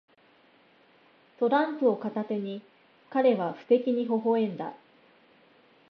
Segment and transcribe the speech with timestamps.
[1.37, 2.63] トランプを片手に、
[3.11, 4.73] 彼は不敵にほほ笑んだ。